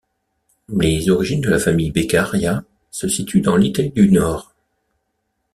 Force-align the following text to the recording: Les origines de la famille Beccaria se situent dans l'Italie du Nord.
Les 0.69 1.11
origines 1.11 1.41
de 1.41 1.49
la 1.51 1.59
famille 1.59 1.91
Beccaria 1.91 2.63
se 2.89 3.07
situent 3.07 3.41
dans 3.41 3.55
l'Italie 3.55 3.91
du 3.91 4.09
Nord. 4.09 4.51